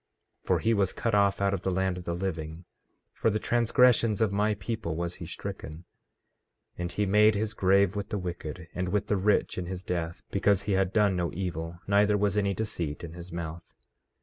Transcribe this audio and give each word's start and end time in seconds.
For 0.43 0.57
he 0.57 0.73
was 0.73 0.93
cut 0.93 1.13
off 1.13 1.41
out 1.41 1.53
of 1.53 1.61
the 1.61 1.69
land 1.69 1.95
of 1.95 2.05
the 2.05 2.15
living; 2.15 2.65
for 3.13 3.29
the 3.29 3.37
transgressions 3.37 4.19
of 4.19 4.31
my 4.31 4.55
people 4.55 4.95
was 4.95 5.13
he 5.21 5.27
stricken. 5.27 5.85
14:9 6.79 6.79
And 6.79 6.91
he 6.93 7.05
made 7.05 7.35
his 7.35 7.53
grave 7.53 7.95
with 7.95 8.09
the 8.09 8.17
wicked, 8.17 8.67
and 8.73 8.89
with 8.89 9.05
the 9.05 9.17
rich 9.17 9.59
in 9.59 9.67
his 9.67 9.83
death; 9.83 10.23
because 10.31 10.63
he 10.63 10.71
had 10.71 10.91
done 10.91 11.15
no 11.15 11.31
evil, 11.35 11.81
neither 11.85 12.17
was 12.17 12.35
any 12.35 12.55
deceit 12.55 13.03
in 13.03 13.13
his 13.13 13.31
mouth. 13.31 13.75